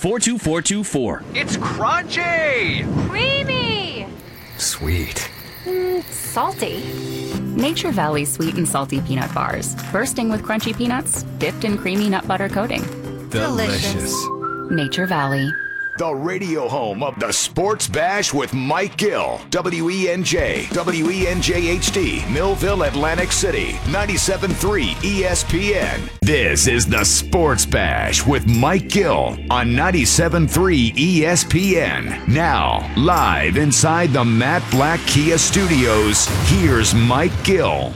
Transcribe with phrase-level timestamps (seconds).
[0.00, 1.22] 42424.
[1.34, 2.86] It's crunchy!
[3.06, 4.06] Creamy!
[4.56, 5.30] Sweet.
[5.66, 6.82] Mm, salty.
[7.38, 12.26] Nature Valley sweet and salty peanut bars, bursting with crunchy peanuts, dipped in creamy nut
[12.26, 12.80] butter coating.
[13.28, 14.14] Delicious.
[14.70, 15.46] Nature Valley.
[16.00, 19.38] The radio home of the Sports Bash with Mike Gill.
[19.50, 26.08] WENJ, WENJ HD, Millville, Atlantic City, 97.3 ESPN.
[26.22, 32.26] This is the Sports Bash with Mike Gill on 97.3 ESPN.
[32.26, 37.92] Now, live inside the Matt Black Kia Studios, here's Mike Gill.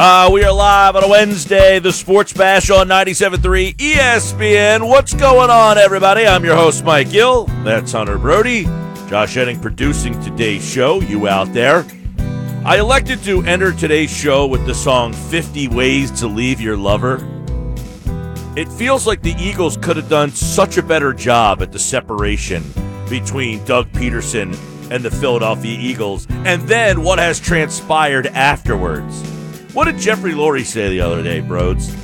[0.00, 4.88] Uh, we are live on a Wednesday, the Sports Bash on 97.3 ESPN.
[4.88, 6.24] What's going on, everybody?
[6.24, 7.46] I'm your host, Mike Gill.
[7.64, 8.62] That's Hunter Brody.
[9.08, 11.00] Josh Henning producing today's show.
[11.00, 11.84] You out there.
[12.64, 17.16] I elected to enter today's show with the song 50 Ways to Leave Your Lover.
[18.54, 22.62] It feels like the Eagles could have done such a better job at the separation
[23.10, 24.56] between Doug Pederson
[24.92, 29.37] and the Philadelphia Eagles, and then what has transpired afterwards.
[29.78, 31.94] What did Jeffrey Lurie say the other day, Brodes?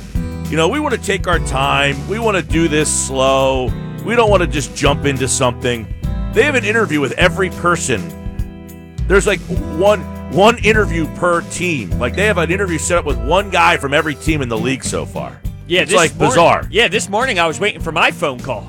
[0.49, 2.07] You know, we want to take our time.
[2.07, 3.65] We want to do this slow.
[4.05, 5.85] We don't want to just jump into something.
[6.31, 8.95] They have an interview with every person.
[9.09, 9.99] There's like one
[10.31, 11.89] one interview per team.
[11.99, 14.57] Like they have an interview set up with one guy from every team in the
[14.57, 15.41] league so far.
[15.67, 16.67] Yeah, it's this like morning- bizarre.
[16.71, 18.65] Yeah, this morning I was waiting for my phone call.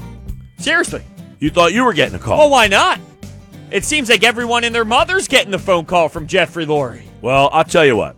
[0.59, 1.05] Seriously.
[1.39, 2.39] You thought you were getting a call.
[2.39, 2.99] Well, why not?
[3.71, 7.05] It seems like everyone and their mother's getting the phone call from Jeffrey Lurie.
[7.23, 8.17] Well, I'll tell you what.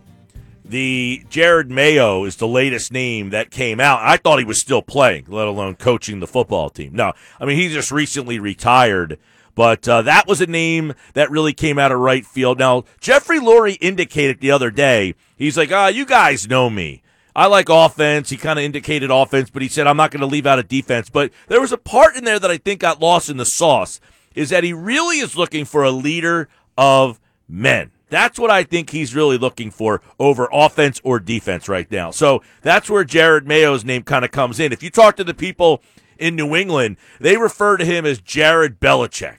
[0.69, 4.01] The Jerod Mayo is the latest name that came out.
[4.03, 6.91] I thought he was still playing, let alone coaching the football team.
[6.93, 9.17] No, I mean he just recently retired,
[9.55, 12.59] but uh, that was a name that really came out of right field.
[12.59, 17.01] Now Jeffrey Lurie indicated the other day, he's like, "Ah, you guys know me.
[17.35, 20.27] I like offense." He kind of indicated offense, but he said, "I'm not going to
[20.27, 23.01] leave out a defense." But there was a part in there that I think got
[23.01, 23.99] lost in the sauce.
[24.35, 26.47] Is that he really is looking for a leader
[26.77, 27.89] of men?
[28.09, 32.11] That's what I think he's really looking for over offense or defense right now.
[32.11, 34.73] So that's where Jerod Mayo's name kind of comes in.
[34.73, 35.81] If you talk to the people
[36.17, 39.37] in New England, they refer to him as Jerod Belichick.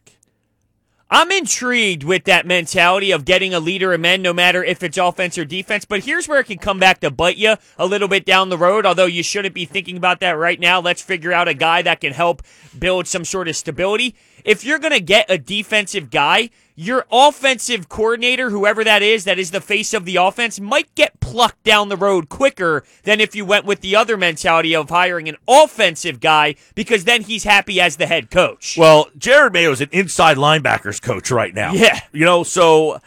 [1.12, 4.96] I'm intrigued with that mentality of getting a leader of men, no matter if it's
[4.96, 5.84] offense or defense.
[5.84, 8.56] But here's where it can come back to bite you a little bit down the
[8.56, 8.86] road.
[8.86, 10.80] Although you shouldn't be thinking about that right now.
[10.80, 12.42] Let's figure out a guy that can help
[12.78, 14.14] build some sort of stability.
[14.44, 19.38] If you're going to get a defensive guy, your offensive coordinator, whoever that is, that
[19.38, 23.34] is the face of the offense, might get plucked down the road quicker than if
[23.34, 27.80] you went with the other mentality of hiring an offensive guy because then he's happy
[27.80, 28.76] as the head coach.
[28.78, 31.72] Well, Jerod Mayo is an inside linebackers coach right now.
[31.72, 32.00] Yeah.
[32.12, 32.98] You know, so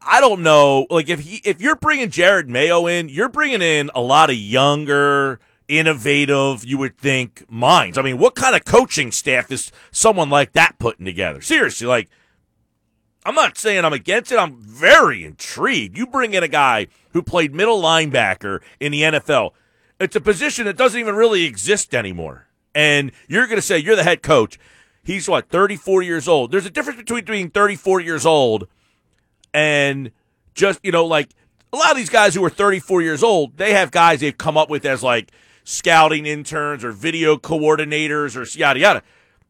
[0.00, 0.86] I don't know.
[0.90, 4.36] Like if he, if you're bringing Jerod Mayo in, you're bringing in a lot of
[4.36, 7.98] younger, innovative, you would think minds.
[7.98, 11.40] I mean, what kind of coaching staff is someone like that putting together?
[11.40, 12.08] Seriously, like
[13.26, 14.38] I'm not saying I'm against it.
[14.38, 15.96] I'm very intrigued.
[15.96, 19.52] You bring in a guy who played middle linebacker in the NFL.
[19.98, 22.48] It's a position that doesn't even really exist anymore.
[22.74, 24.58] And you're going to say you're the head coach.
[25.02, 26.50] He's what, 34 years old.
[26.50, 28.66] There's a difference between being 34 years old
[29.52, 30.10] and
[30.54, 31.30] just, you know, like
[31.72, 34.56] a lot of these guys who are 34 years old, they have guys they've come
[34.56, 35.30] up with as like
[35.64, 39.02] scouting interns or video coordinators or yada yada.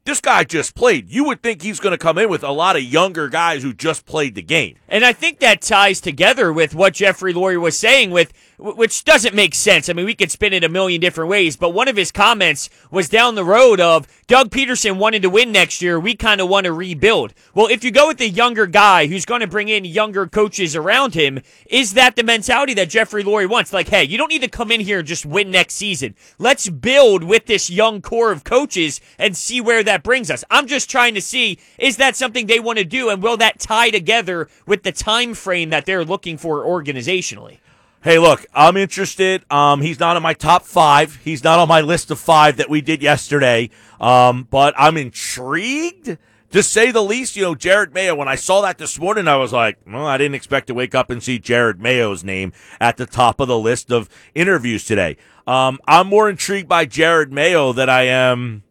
[0.05, 1.09] This guy just played.
[1.09, 3.73] You would think he's going to come in with a lot of younger guys who
[3.73, 4.77] just played the game.
[4.87, 9.35] And I think that ties together with what Jeffrey Lurie was saying with which doesn't
[9.35, 9.89] make sense.
[9.89, 12.71] I mean, we could spin it a million different ways, but one of his comments
[12.91, 15.99] was down the road of Doug Pederson wanted to win next year.
[15.99, 17.35] We kind of want to rebuild.
[17.55, 20.77] Well, if you go with a younger guy who's going to bring in younger coaches
[20.77, 23.73] around him, is that the mentality that Jeffrey Lurie wants?
[23.73, 26.15] Like, hey, you don't need to come in here and just win next season.
[26.39, 30.45] Let's build with this young core of coaches and see where that brings us.
[30.51, 33.59] I'm just trying to see is that something they want to do and will that
[33.59, 37.59] tie together with the time frame that they're looking for organizationally?
[38.05, 39.51] Hey, look, I'm interested.
[39.51, 41.19] Um, he's not on my top five.
[41.25, 43.71] He's not on my list of five that we did yesterday.
[43.99, 46.19] Um, but I'm intrigued
[46.51, 47.35] to say the least.
[47.35, 48.15] You know, Jerod Mayo.
[48.15, 50.95] When I saw that this morning, I was like, well, I didn't expect to wake
[50.95, 55.17] up and see Jerod Mayo's name at the top of the list of interviews today.
[55.47, 58.65] Um, I'm more intrigued by Jerod Mayo than I am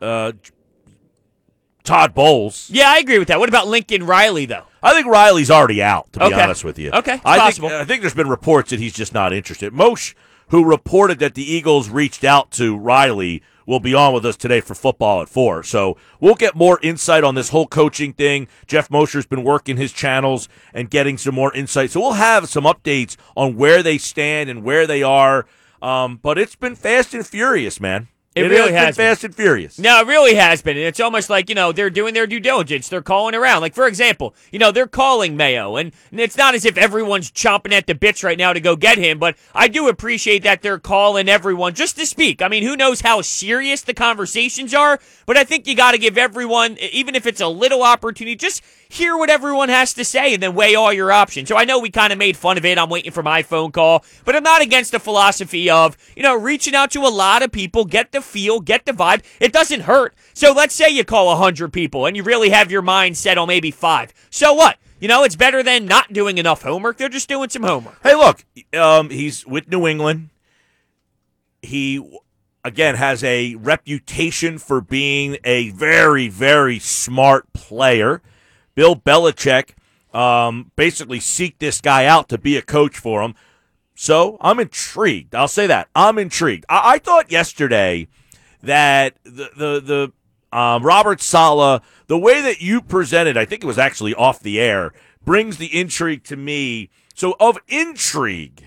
[0.00, 0.32] uh,
[1.82, 2.70] Todd Bowles.
[2.70, 3.38] Yeah, I agree with that.
[3.38, 4.64] What about Lincoln Riley, though?
[4.84, 6.40] I think Riley's already out, to be Okay.
[6.42, 6.90] honest with you.
[6.92, 7.68] Okay, it's I possible.
[7.70, 9.72] think, I think there's been reports that he's just not interested.
[9.72, 10.14] Mosher,
[10.48, 14.60] who reported that the Eagles reached out to Riley, will be on with us today
[14.60, 15.62] for football at four.
[15.62, 18.46] So we'll get more insight on this whole coaching thing.
[18.66, 21.90] Geoff Mosher's been working his channels and getting some more insight.
[21.90, 25.46] So we'll have some updates on where they stand and where they are.
[25.80, 28.08] Um, but it's been fast and furious, man.
[28.34, 29.06] It really been has been.
[29.06, 29.78] fast and furious.
[29.78, 30.76] No, it really has been.
[30.76, 32.88] And it's almost like, you know, they're doing their due diligence.
[32.88, 33.60] They're calling around.
[33.60, 35.76] Like, for example, you know, they're calling Mayo.
[35.76, 38.98] And it's not as if everyone's chomping at the bits right now to go get
[38.98, 42.42] him, but I do appreciate that they're calling everyone just to speak.
[42.42, 45.98] I mean, who knows how serious the conversations are, but I think you got to
[45.98, 50.34] give everyone, even if it's a little opportunity, just hear what everyone has to say
[50.34, 51.48] and then weigh all your options.
[51.48, 52.78] So I know we kind of made fun of it.
[52.78, 56.36] I'm waiting for my phone call, but I'm not against the philosophy of, you know,
[56.36, 59.22] reaching out to a lot of people, get the feel, get the vibe.
[59.40, 60.14] It doesn't hurt.
[60.32, 63.48] So let's say you call 100 people and you really have your mind set on
[63.48, 64.12] maybe five.
[64.30, 64.78] So what?
[65.00, 66.96] You know, it's better than not doing enough homework.
[66.96, 68.00] They're just doing some homework.
[68.02, 68.44] Hey, look,
[68.74, 70.30] um, he's with New England.
[71.60, 72.02] He
[72.64, 78.22] again has a reputation for being a very, very smart player.
[78.74, 79.70] Bill Belichick
[80.12, 83.34] um, basically seek this guy out to be a coach for him.
[83.94, 85.34] So I'm intrigued.
[85.34, 86.64] I'll say that I'm intrigued.
[86.68, 88.08] I, I thought yesterday
[88.62, 90.12] that the the
[90.52, 94.38] the um, Robert Saleh, the way that you presented, I think it was actually off
[94.38, 94.92] the air,
[95.24, 96.90] brings the intrigue to me.
[97.14, 98.64] So of intrigue,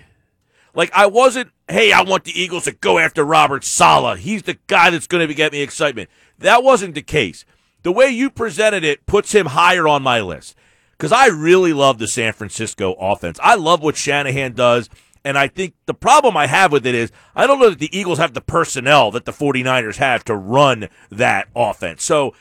[0.74, 4.18] like I wasn't, hey, I want the Eagles to go after Robert Saleh.
[4.18, 6.10] He's the guy that's going to get me excitement.
[6.38, 7.44] That wasn't the case.
[7.82, 10.56] The way you presented it puts him higher on my list
[10.92, 13.38] because I really love the San Francisco offense.
[13.42, 14.90] I love what Shanahan does.
[15.24, 17.96] And I think the problem I have with it is I don't know that the
[17.96, 22.02] Eagles have the personnel that the 49ers have to run that offense.
[22.02, 22.34] So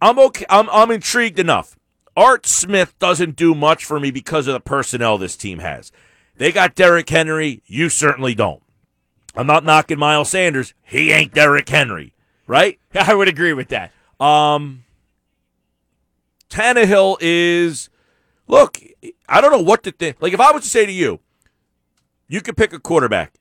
[0.00, 0.46] I'm okay.
[0.48, 1.76] I'm, I'm intrigued enough.
[2.16, 5.92] Art Smith doesn't do much for me because of the personnel this team has.
[6.36, 7.62] They got Derrick Henry.
[7.66, 8.62] You certainly don't.
[9.34, 10.74] I'm not knocking Miles Sanders.
[10.82, 12.14] He ain't Derrick Henry,
[12.46, 12.78] right?
[12.94, 13.92] I would agree with that.
[14.20, 14.84] Um,
[16.48, 17.90] Tannehill is,
[18.46, 18.80] look,
[19.28, 20.16] I don't know what to think.
[20.20, 21.20] Like, if I was to say to you,
[22.28, 23.34] you could pick a quarterback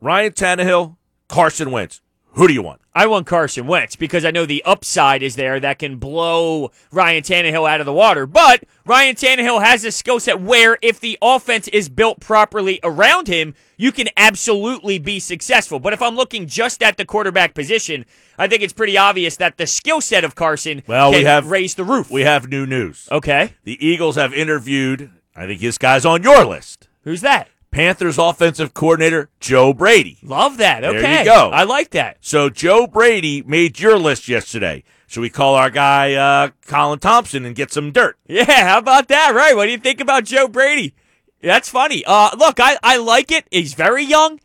[0.00, 0.96] Ryan Tannehill,
[1.28, 2.00] Carson Wentz.
[2.36, 2.82] Who do you want?
[2.94, 7.22] I want Carson Wentz because I know the upside is there that can blow Ryan
[7.22, 8.26] Tannehill out of the water.
[8.26, 13.26] But Ryan Tannehill has a skill set where if the offense is built properly around
[13.26, 15.80] him, you can absolutely be successful.
[15.80, 18.04] But if I'm looking just at the quarterback position,
[18.38, 21.50] I think it's pretty obvious that the skill set of Carson Well, can we have
[21.50, 22.10] raise the roof.
[22.10, 23.08] We have new news.
[23.10, 23.54] okay.
[23.64, 27.48] The Eagles have interviewed, I think this guy's on your list, Who's that?
[27.76, 30.16] Panthers offensive coordinator Joe Brady.
[30.22, 30.80] Love that.
[30.80, 31.50] There you go.
[31.50, 32.16] I like that.
[32.22, 34.82] So Joe Brady made your list yesterday.
[35.06, 38.16] Should we call our guy uh, Colin Thompson and get some dirt?
[38.26, 39.34] Yeah, how about that?
[39.34, 39.54] Right.
[39.54, 40.94] What do you think about Joe Brady?
[41.42, 42.02] That's funny.
[42.06, 43.46] Uh, look, I, I like it.
[43.50, 44.40] He's very young.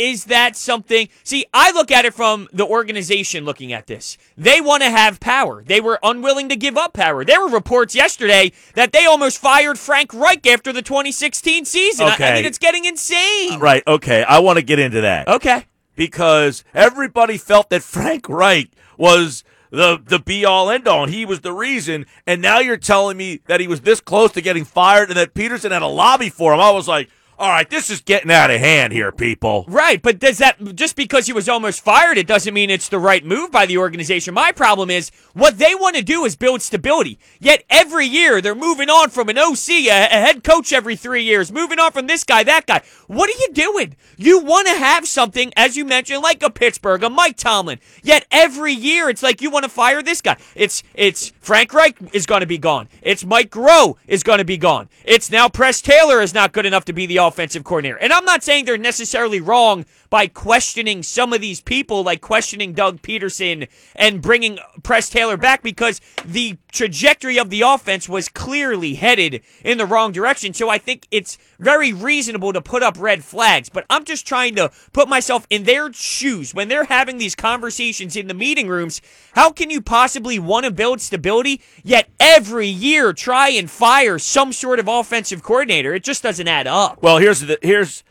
[0.00, 1.08] Is that something?
[1.24, 4.16] See, I look at it from the organization looking at this.
[4.36, 5.62] They want to have power.
[5.62, 7.22] They were unwilling to give up power.
[7.24, 12.06] There were reports yesterday that they almost fired Frank Reich after the 2016 season.
[12.06, 13.58] I- I, mean, it's getting insane.
[13.60, 13.82] Right.
[13.86, 14.22] Okay.
[14.22, 15.28] I want to get into that.
[15.28, 15.66] Okay.
[15.96, 21.24] because everybody felt that Frank Reich was the the be all end all and he
[21.24, 24.64] was the reason and now you're telling me that he was this close to getting
[24.64, 26.58] fired and that Pederson had a lobby for him.
[26.60, 27.08] I was like,
[27.40, 30.94] "All right, this is getting out of hand here, people." Right, but does that just
[30.94, 34.34] because he was almost fired, it doesn't mean it's the right move by the organization.
[34.34, 37.18] My problem is what they want to do is build stability.
[37.38, 41.24] Yet every year they're moving on from an OC, a, a head coach every three
[41.24, 42.82] years, moving on from this guy, that guy.
[43.06, 43.96] What are you doing?
[44.16, 47.80] You want to have something, as you mentioned, like a Pittsburgh, a Mike Tomlin.
[48.02, 50.36] Yet every year it's like you want to fire this guy.
[50.54, 52.88] It's it's Frank Reich is going to be gone.
[53.00, 54.88] It's Mike Groh is going to be gone.
[55.04, 57.96] It's now Press Taylor is not good enough to be the offensive coordinator.
[57.98, 62.72] And I'm not saying they're necessarily wrong by questioning some of these people, like questioning
[62.72, 68.94] Doug Pederson and bringing Press Taylor back, because the trajectory of the offense was clearly
[68.94, 70.52] headed in the wrong direction.
[70.52, 73.68] So I think it's very reasonable to put up red flags.
[73.68, 78.16] But I'm just trying to put myself in their shoes when they're having these conversations
[78.16, 79.00] in the meeting rooms.
[79.34, 84.52] How can you possibly want to build stability, yet every year try and fire some
[84.52, 85.94] sort of offensive coordinator?
[85.94, 87.00] It just doesn't add up.
[87.00, 88.02] Well, here's the here's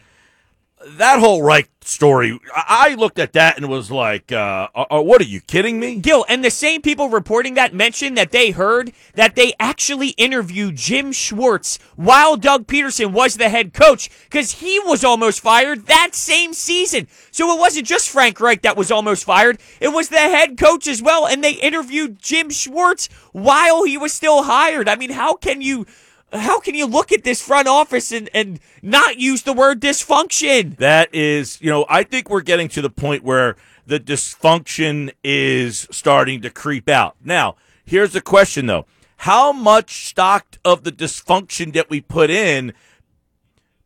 [0.86, 2.40] that whole Reich story.
[2.56, 5.98] I looked at that and was like, uh, uh, uh, "What are you kidding me?"
[5.98, 10.78] Gill, and the same people reporting that mentioned that they heard that they actually interviewed
[10.78, 16.16] Jim Schwartz while Doug Pederson was the head coach because he was almost fired that
[16.16, 17.08] same season.
[17.32, 20.88] So it wasn't just Frank Reich that was almost fired, it was the head coach
[20.88, 21.28] as well.
[21.28, 24.88] And they interviewed Jim Schwartz while he was still hired.
[24.88, 25.86] I mean, how can you.
[26.32, 30.78] How can you look at this front office and, and not use the word dysfunction?
[30.78, 33.56] That is, you know, I think we're getting to the point where
[33.86, 37.16] the dysfunction is starting to creep out.
[37.24, 38.86] Now, here's the question though.
[39.18, 42.74] How much stock of the dysfunction that we put in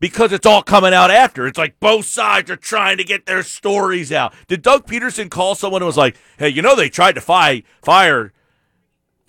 [0.03, 1.47] because it's all coming out after.
[1.47, 4.33] It's like both sides are trying to get their stories out.
[4.49, 7.63] Did Doug Pederson call someone who was like, "Hey, you know they tried to fi-
[7.81, 8.33] fire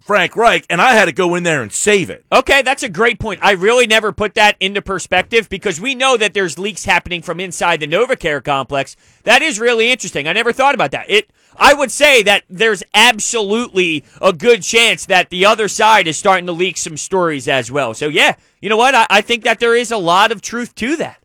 [0.04, 2.88] Frank Reich, and I had to go in there and save it." Okay, that's a
[2.88, 3.40] great point.
[3.42, 7.40] I really never put that into perspective because we know that there's leaks happening from
[7.40, 8.96] inside the NovaCare complex.
[9.22, 10.28] That is really interesting.
[10.28, 11.08] I never thought about that.
[11.08, 16.18] It I would say that there's absolutely a good chance that the other side is
[16.18, 17.94] starting to leak some stories as well.
[17.94, 18.94] So yeah, you know what?
[18.94, 21.22] I, I think that there is a lot of truth to that.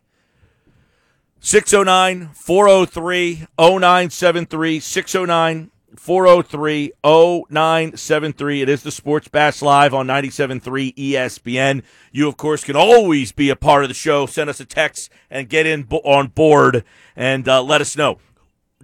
[1.42, 4.80] 609 403 0973.
[4.80, 8.62] 609 403 0973.
[8.62, 11.84] It is the Sports Bash Live on 97.3 ESPN.
[12.14, 14.26] You, of course, can always be a part of the show.
[14.26, 16.86] Send us a text and get in bo- on board
[17.18, 18.18] and uh, let us know.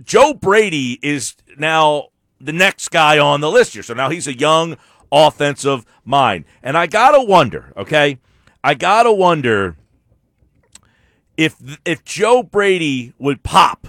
[0.04, 2.10] Joe Brady is now
[2.42, 3.84] the next guy on the list here.
[3.84, 4.78] So now he's a young
[5.10, 6.44] offensive mind.
[6.62, 8.20] And I got to wonder, okay?
[8.62, 9.78] I got to wonder
[11.38, 11.56] if
[11.86, 13.88] if Joe Brady would pop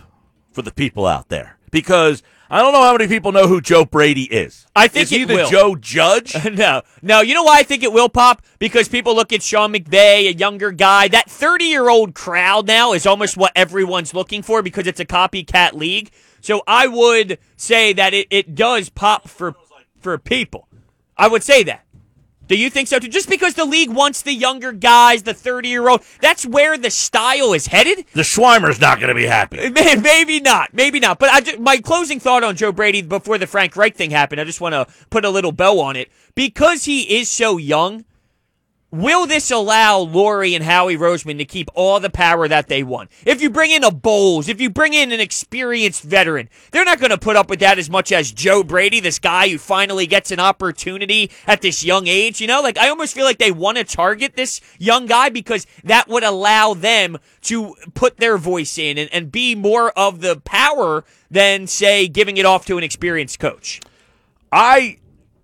[0.53, 3.85] for the people out there because I don't know how many people know who Joe
[3.85, 4.67] Brady is.
[4.77, 5.47] I think is he the.
[5.51, 6.37] Joe Judge?
[6.53, 7.21] no, no.
[7.21, 8.43] You know why I think it will pop?
[8.59, 11.09] Because people look at Sean McVay, a younger guy.
[11.09, 15.05] That 30 year old crowd now is almost what everyone's looking for because it's a
[15.05, 16.11] copycat league.
[16.41, 19.55] So I would say that it, it does pop for
[19.99, 20.69] for people.
[21.17, 21.86] I would say that.
[22.49, 23.09] Do you think so too?
[23.09, 26.91] Just because the league wants the younger guys, the 30 year old, that's where the
[26.91, 28.05] style is headed?
[28.15, 29.69] the Schweimer's not going to be happy.
[29.71, 30.73] May- Maybe not.
[30.73, 31.19] Maybe not.
[31.19, 34.41] But I ju- my closing thought on Joe Brady before the Frank Reich thing happened,
[34.41, 36.11] I just want to put a little bow on it.
[36.35, 38.05] Because he is so young,
[38.91, 43.11] will this allow Lurie and Howie Roseman to keep all the power that they want?
[43.25, 47.01] If you bring in a Bowles, if you bring in an experienced veteran, they're not
[47.01, 50.07] going to put up with that as much as Joe Brady, this guy who finally
[50.07, 52.41] gets an opportunity at this young age.
[52.41, 55.67] You know, like I almost feel like they want to target this young guy because
[55.85, 60.41] that would allow them to put their voice in and, and be more of the
[60.41, 63.81] power than, say, giving it off to an experienced coach.
[64.53, 64.99] I,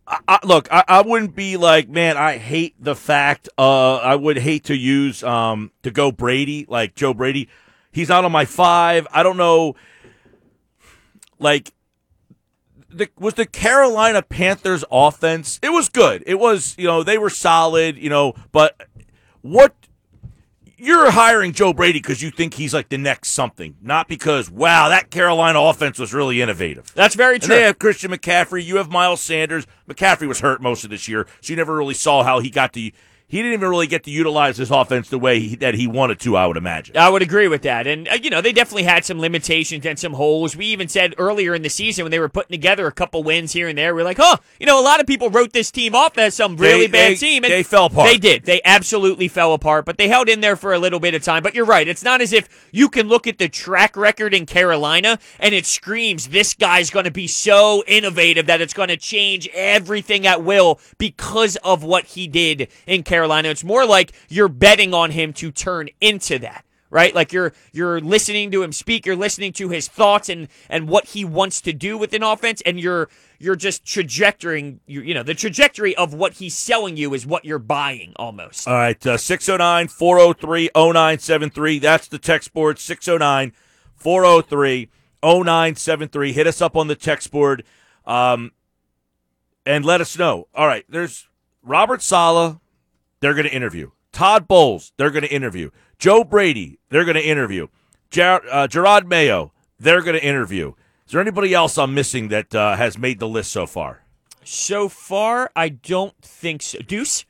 [0.07, 0.69] I, I look.
[0.71, 2.17] I, I wouldn't be like, man.
[2.17, 3.49] I hate the fact.
[3.57, 7.49] Uh, I would hate to use um to go Brady like Joe Brady.
[7.93, 9.07] He's not on my five.
[9.13, 9.77] I don't know.
[11.39, 11.73] Like,
[12.89, 15.59] the was the Carolina Panthers offense.
[15.63, 16.23] It was good.
[16.27, 17.97] It was you know they were solid.
[17.97, 18.89] You know, but
[19.41, 19.75] what
[20.83, 24.89] you're hiring Joe Brady because you think he's like the next something, not because wow
[24.89, 26.93] that Carolina offense was really innovative.
[26.95, 27.55] That's very And true.
[27.55, 28.65] they have Christian McCaffrey.
[28.65, 29.67] You have Miles Sanders.
[29.89, 32.73] McCaffrey was hurt most of this year, so you never really saw how he got
[32.73, 32.91] to.
[33.33, 36.21] He didn't even really get to utilize his offense the way he, that he wanted
[36.21, 36.37] to.
[36.37, 36.99] I would imagine.
[36.99, 37.87] I would agree with that.
[37.87, 40.55] And, uh, you know, they definitely had some limitations and some holes.
[40.55, 43.55] We even said earlier in the season when they were putting together a couple wins
[43.55, 45.71] here and there, we are like, huh, you know, a lot of people wrote this
[45.71, 47.43] team off as some really They- bad they- team.
[47.45, 48.07] And they fell apart.
[48.11, 48.45] They did.
[48.45, 51.43] They absolutely fell apart, but they held in there for a little bit of time.
[51.43, 51.89] But you're right.
[51.89, 55.65] It's not as if you can look at the track record in Carolina and it
[55.65, 60.45] screams this guy's going to be so innovative that it's going to change everything at
[60.45, 63.22] will because of what he did in Carolina.
[63.29, 68.01] It's more like you're betting on him to turn into that right like you're you're
[68.01, 71.73] listening to him speak you're listening to his thoughts and and what he wants to
[71.73, 76.13] do with an offense and you're you're just trajectorying you, you know the trajectory of
[76.15, 81.79] what he's selling you is what you're buying almost All right, uh, 609 403 0973.
[81.79, 83.53] That's the text board 609
[83.97, 84.91] 403
[85.25, 86.33] 0973.
[86.33, 87.65] Hit us up on the text board
[88.07, 88.53] um,
[89.65, 90.47] and let us know.
[90.55, 91.29] All right, there's
[91.63, 92.59] Robert Saleh,
[93.23, 93.91] they're going to interview.
[94.13, 95.71] Todd Bowles, they're going to interview.
[95.99, 97.69] Joe Brady, they're going to interview.
[98.11, 100.75] Ger- uh, Gerard Mayo, they're going to interview.
[101.07, 104.01] Is there anybody else I'm missing that uh, has made the list so far?
[104.45, 107.25] so far i don't think so deuce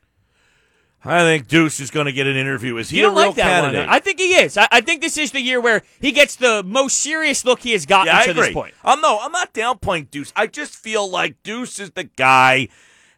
[1.05, 2.77] I think Deuce is going to get an interview.
[2.77, 3.87] Is he you don't a real like that candidate?
[3.89, 3.95] one.
[3.97, 4.57] I think he is.
[4.57, 7.73] I, I think this is the year where he gets the most serious look he
[7.73, 8.43] has gotten Yeah, I to agree.
[8.45, 8.75] this point.
[8.85, 10.33] I'm no, I'm not downplaying Deuce.
[10.37, 12.69] I just feel like Deuce is the guy,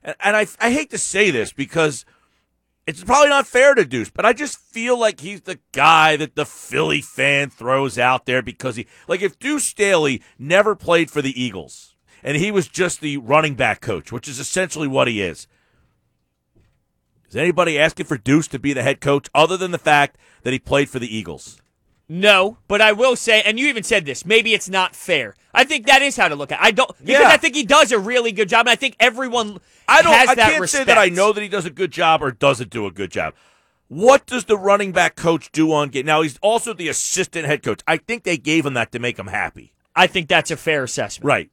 [0.02, 2.06] and, and I I hate to say this because
[2.86, 6.34] it's probably not fair to Deuce, but I just feel like he's the guy that
[6.34, 11.22] the Philly fan throws out there because he like if Deuce Staley never played for
[11.22, 15.22] the Eagles and he was just the running back coach, which is essentially what he
[15.22, 15.46] is.
[17.28, 20.52] Is anybody asking for Deuce to be the head coach other than the fact that
[20.52, 21.60] he played for the Eagles?
[22.08, 25.34] No, but I will say, and you even said this, maybe it's not fair.
[25.54, 26.64] I think that is how to look at it.
[26.64, 27.28] I don't, because Yeah.
[27.28, 29.58] I think he does a really good job, and I think everyone
[29.88, 30.12] I don't.
[30.12, 30.70] I can't respect.
[30.82, 33.10] say that I know that he does a good job or doesn't do a good
[33.10, 33.34] job.
[33.88, 36.06] What does the running back coach do on game?
[36.06, 37.80] Now he's also the assistant head coach.
[37.86, 40.84] I think they gave him that to make him happy, I think that's a fair
[40.84, 41.26] assessment.
[41.26, 41.50] right?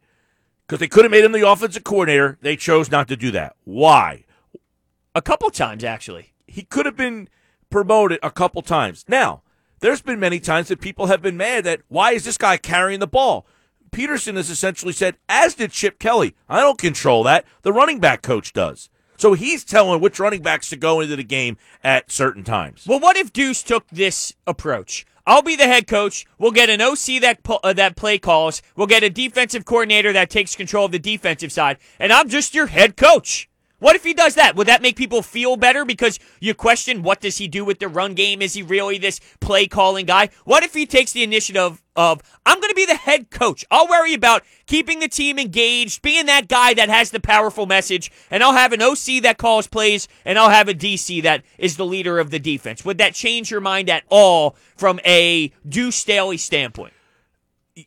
[0.67, 2.37] Because they could have made him the offensive coordinator.
[2.41, 3.55] They chose not to do that.
[3.65, 4.23] Why?
[5.13, 6.33] A couple times, actually.
[6.47, 7.27] He could have been
[7.69, 9.03] promoted a couple times.
[9.07, 9.43] Now,
[9.81, 12.99] there's been many times that people have been mad that why is this guy carrying
[12.99, 13.45] the ball?
[13.91, 17.45] Pederson has essentially said, as did Chip Kelly, I don't control that.
[17.63, 18.89] The running back coach does.
[19.17, 22.85] So he's telling which running backs to go into the game at certain times.
[22.87, 25.05] Well, what if Deuce took this approach?
[25.27, 26.25] I'll be the head coach.
[26.39, 28.61] We'll get an OC that uh, that play calls.
[28.75, 32.55] We'll get a defensive coordinator that takes control of the defensive side, and I'm just
[32.55, 33.47] your head coach.
[33.81, 34.55] What if he does that?
[34.55, 37.87] Would that make people feel better because you question what does he do with the
[37.87, 38.39] run game?
[38.39, 40.29] Is he really this play calling guy?
[40.45, 43.65] What if he takes the initiative of I'm going to be the head coach.
[43.71, 48.11] I'll worry about keeping the team engaged, being that guy that has the powerful message,
[48.29, 51.77] and I'll have an OC that calls plays and I'll have a DC that is
[51.77, 52.85] the leader of the defense.
[52.85, 56.93] Would that change your mind at all from a Deuce Staley standpoint?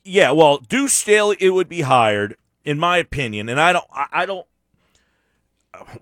[0.03, 4.07] Yeah, well, Deuce Staley it would be hired, in my opinion, and I don't, I,
[4.13, 4.47] I don't.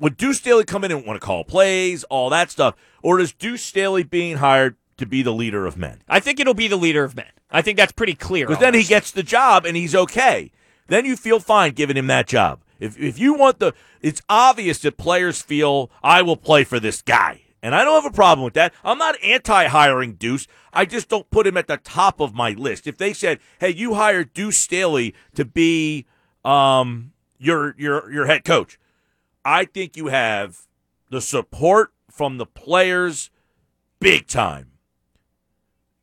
[0.01, 3.33] Would Deuce Staley come in and want to call plays, all that stuff, or is
[3.33, 6.03] Deuce Staley being hired to be the leader of men?
[6.09, 7.27] I think it'll be the leader of men.
[7.51, 8.47] I think that's pretty clear.
[8.47, 10.53] Because then he gets the job and he's okay.
[10.89, 12.61] Then you feel fine giving him that job.
[12.81, 17.01] If if you want the, it's obvious that players feel I will play for this
[17.01, 18.75] guy, and I don't have a problem with that.
[18.83, 20.49] I'm not anti-hiring Deuce.
[20.73, 22.87] I just don't put him at the top of my list.
[22.89, 26.07] If they said, "Hey, you hired Deuce Staley to be
[26.45, 28.79] um your your your head coach,"
[29.45, 30.67] I think you have
[31.11, 33.31] the support from the players,
[34.01, 34.73] big time.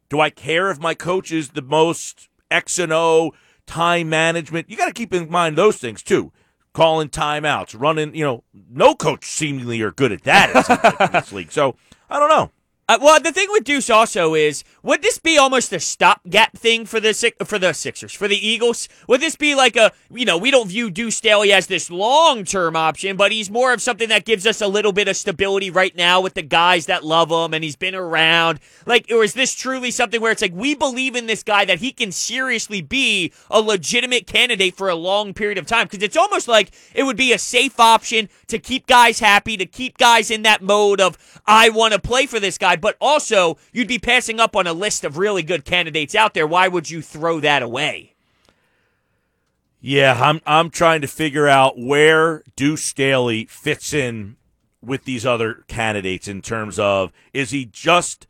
[0.09, 3.33] Do I care if my coach is the most X and O
[3.65, 4.69] time management?
[4.69, 6.31] You got to keep in mind those things too.
[6.73, 11.51] Calling timeouts, running, you know, no coach seemingly are good at that in this league.
[11.51, 11.75] So
[12.09, 12.51] I don't know.
[12.89, 16.87] Uh, well, the thing with Deuce also is, would this be almost a stopgap thing
[16.87, 17.13] for the
[17.45, 18.89] for the Sixers, for the Eagles?
[19.07, 22.43] Would this be like a, you know, we don't view Deuce Staley as this long
[22.45, 25.69] term option, but he's more of something that gives us a little bit of stability
[25.69, 28.59] right now with the guys that love him and he's been around.
[28.87, 31.77] Like, or is this truly something where it's like we believe in this guy that
[31.77, 35.85] he can seriously be a legitimate candidate for a long period of time?
[35.85, 39.67] Because it's almost like it would be a safe option to keep guys happy, to
[39.67, 43.57] keep guys in that mode of I want to play for this guy, but also
[43.71, 46.47] you'd be passing up on a list of really good candidates out there.
[46.47, 48.15] Why would you throw that away?
[49.81, 54.35] Yeah, I'm I'm trying to figure out where Deuce Staley fits in
[54.81, 58.27] with these other candidates in terms of is he just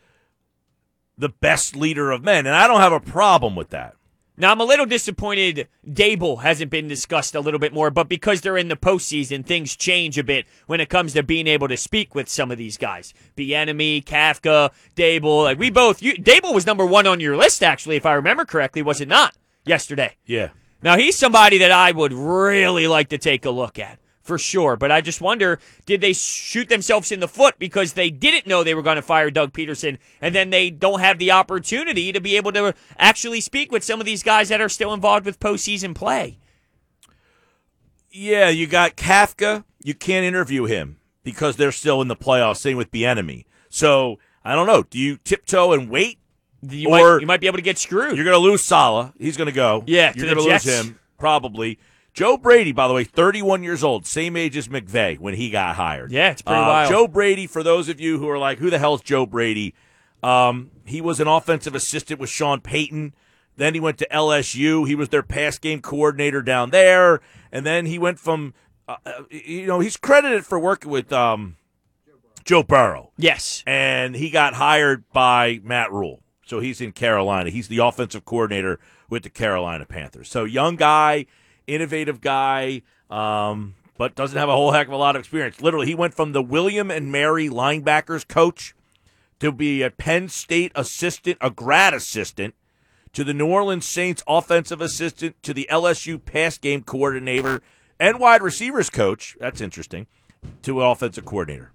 [1.18, 2.46] the best leader of men?
[2.46, 3.96] And I don't have a problem with that.
[4.40, 8.40] Now I'm a little disappointed Daboll hasn't been discussed a little bit more, but because
[8.40, 11.76] they're in the postseason, things change a bit when it comes to being able to
[11.76, 13.14] speak with some of these guys.
[13.38, 15.44] Enemy, Kafka, Daboll.
[15.44, 18.46] Like we both you Daboll was number one on your list, actually, if I remember
[18.46, 19.36] correctly, was it not?
[19.66, 20.16] Yesterday.
[20.26, 20.50] Yeah.
[20.82, 24.00] Now he's somebody that I would really like to take a look at
[24.30, 24.78] for sure.
[24.78, 28.64] But I just wonder, did they shoot themselves in the foot because they didn't know
[28.64, 32.22] they were going to fire Doug Pederson, and then they don't have the opportunity to
[32.22, 35.40] be able to actually speak with some of these guys that are still involved with
[35.40, 36.38] postseason play?
[38.12, 39.64] Yeah, you got Kafka.
[39.84, 42.58] You can't interview him because they're still in the playoffs.
[42.58, 43.48] Same with the enemy.
[43.70, 44.84] So I don't know.
[44.84, 46.20] Do you tiptoe and wait?
[46.62, 48.16] You, Or- might, you might be able to get screwed.
[48.16, 49.12] You're going to lose Saleh.
[49.18, 49.84] He's going to go.
[49.88, 51.80] Yeah, you're going to lose him probably.
[52.20, 55.78] Joe Brady, by the way, 31 years old, same age as McVay when he got
[55.78, 56.12] hired.
[56.12, 56.90] Yeah, it's pretty Uh, wild.
[56.90, 59.74] Joe Brady, for those of you who are like, who the hell's Joe Brady?
[60.22, 63.14] Um, he was an offensive assistant with Sean Payton.
[63.56, 64.86] Then he went to LSU.
[64.86, 67.22] He was their pass game coordinator down there.
[67.54, 68.54] And then he went from,
[68.90, 71.56] uh, uh, you know, he's credited for working with um,
[72.44, 73.64] Joe Burrow yes.
[73.66, 76.20] and he got hired by Matt Rhule.
[76.46, 77.50] So he's in Carolina.
[77.50, 78.78] He's the offensive coordinator
[79.10, 80.28] with the Carolina Panthers.
[80.28, 81.26] So young guy,
[81.70, 85.62] innovative guy, um, but doesn't have a whole heck of a lot of experience.
[85.62, 88.76] Literally, he went from the William and Mary linebackers coach
[89.40, 92.56] to be a Penn State assistant, a grad assistant,
[93.14, 97.62] to the New Orleans Saints offensive assistant, to the LSU pass game coordinator
[98.00, 99.36] and wide receivers coach.
[99.40, 100.08] That's interesting.
[100.64, 101.72] To an offensive coordinator.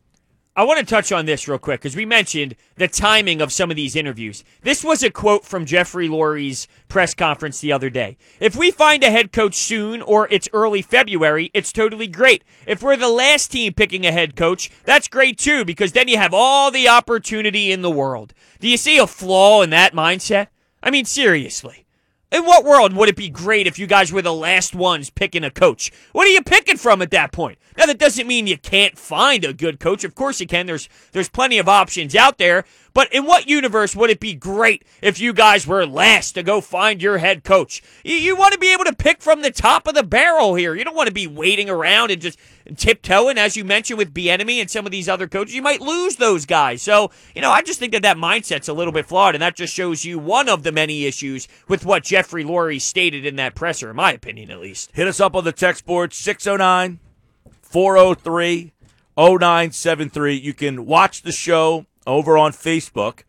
[0.57, 3.73] I want to touch on this real quick because we mentioned the timing of some
[3.73, 4.45] of these interviews.
[4.63, 8.17] This was a quote from Jeffrey Lurie's press conference the other day.
[8.39, 12.45] If we find a head coach soon or it's early February, it's totally great.
[12.69, 16.19] If we're the last team picking a head coach, that's great too because then you
[16.19, 18.33] have all the opportunity in the world.
[18.61, 20.47] Do you see a flaw in that mindset?
[20.85, 21.85] I mean, seriously.
[22.31, 25.43] In what world would it be great if you guys were the last ones picking
[25.43, 25.91] a coach?
[26.13, 27.59] What are you picking from at that point?
[27.77, 30.05] Now that doesn't mean you can't find a good coach.
[30.05, 30.67] Of course you can.
[30.67, 32.65] There's there's plenty of options out there.
[32.95, 36.61] But in what universe would it be great if you guys were last to go
[36.61, 37.83] find your head coach?
[38.05, 40.77] You, you want to be able to pick from the top of the barrel here.
[40.77, 42.39] You don't want to be waiting around and just
[42.77, 45.57] tiptoeing, as you mentioned with Bieniemy and some of these other coaches.
[45.57, 46.83] You might lose those guys.
[46.83, 49.57] So you know, I just think that that mindset's a little bit flawed, and that
[49.57, 53.57] just shows you one of the many issues with what Jeffrey Lurie stated in that
[53.57, 54.93] presser, in my opinion, at least.
[54.95, 57.01] Hit us up on the text board 609
[57.75, 58.73] 403
[59.19, 60.37] 0973.
[60.37, 63.25] You can watch the show over on Facebook.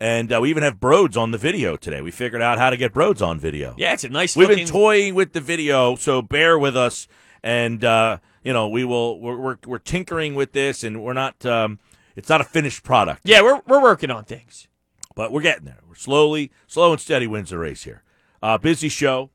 [0.00, 2.00] And uh, we even have Brodes on the video today.
[2.00, 3.74] We figured out how to get Brodes on video.
[3.76, 4.34] Yeah, it's a nice.
[4.34, 7.08] We've looking, been toying with the video, so bear with us.
[7.42, 9.20] And uh, you know, we will.
[9.20, 11.44] We're, we're we're tinkering with this, and we're not.
[11.44, 11.78] Um,
[12.16, 14.66] it's not a finished product, Yeah, we're we're working on things.
[15.14, 15.80] but we're getting there.
[15.86, 18.02] We're slowly, slow and steady wins the race here.
[18.42, 19.28] Uh, busy show.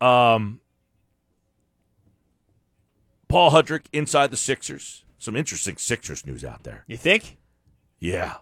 [0.00, 0.60] Um,
[3.34, 5.02] Paul Hudrick inside the Sixers.
[5.18, 6.84] Some interesting Sixers news out there.
[6.86, 7.36] You think?
[7.98, 8.34] Yeah,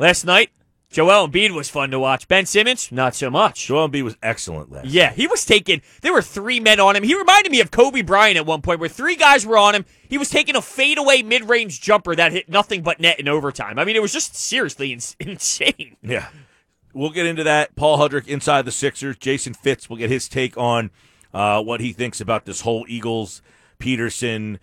[0.00, 0.50] Last night,
[0.90, 2.26] Joel Embiid was fun to watch.
[2.26, 3.66] Ben Simmons, not so much.
[3.68, 4.86] Joel Embiid was excellent last.
[4.88, 5.80] Yeah, he was taking.
[6.00, 7.04] There were three men on him.
[7.04, 9.84] He reminded me of Kobe Bryant at one point, where three guys were on him.
[10.08, 13.78] He was taking a fadeaway mid-range jumper that hit nothing but net in overtime.
[13.78, 15.98] I mean, it was just seriously ins- insane.
[16.02, 16.30] Yeah.
[16.92, 17.76] We'll get into that.
[17.76, 19.16] Paul Hudrick inside the Sixers.
[19.18, 20.90] Jason Fitz will get his take on
[21.32, 23.40] uh, what he thinks about this whole Eagles,
[23.82, 24.58] Pederson,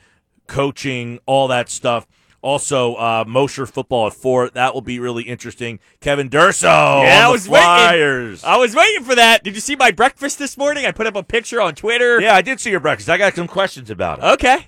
[0.47, 2.07] coaching, all that stuff.
[2.41, 4.49] Also, uh, Mosher football at four.
[4.51, 5.79] That will be really interesting.
[5.99, 7.65] Kevin Durso Yeah, I was the waiting.
[7.65, 8.43] Flyers.
[8.45, 9.43] I was waiting for that.
[9.43, 10.85] Did you see my breakfast this morning?
[10.85, 12.21] I put up a picture on Twitter.
[12.21, 13.09] yeah, I did see your breakfast.
[13.09, 14.23] I got some questions about it.
[14.23, 14.67] Okay.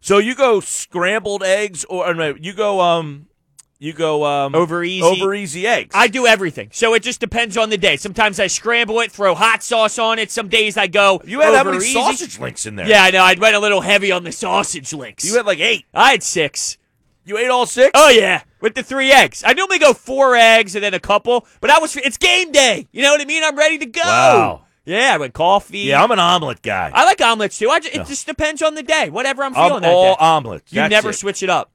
[0.00, 3.27] So you go scrambled eggs, or, or no, you go um,
[3.78, 5.02] you go um, Over easy.
[5.02, 5.92] over easy eggs.
[5.94, 6.70] I do everything.
[6.72, 7.96] So it just depends on the day.
[7.96, 10.30] Sometimes I scramble it, throw hot sauce on it.
[10.30, 11.20] Some days I go.
[11.24, 11.92] you had how many easy.
[11.92, 12.88] sausage links in there?
[12.88, 13.22] Yeah, I know.
[13.22, 15.24] I went a little heavy on the sausage links.
[15.24, 15.84] you had like eight.
[15.94, 16.76] I had six.
[17.24, 17.90] You ate all six.
[17.94, 19.44] Oh yeah, with the three eggs.
[19.46, 21.94] I normally go four eggs and then a couple, but I was.
[21.96, 22.88] It's game day.
[22.90, 23.44] You know what I mean?
[23.44, 24.00] I'm ready to go.
[24.00, 24.62] Wow.
[24.86, 25.80] Yeah, I went coffee.
[25.80, 26.90] Yeah, I'm an omelet guy.
[26.94, 27.68] I like omelets too.
[27.68, 29.10] I ju- it just depends on the day.
[29.10, 30.16] Whatever I'm I'm feeling that all day.
[30.18, 30.72] omelets.
[30.72, 31.14] you That's never it.
[31.16, 31.70] switch it up.